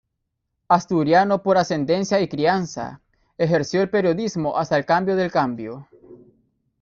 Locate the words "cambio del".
4.87-5.31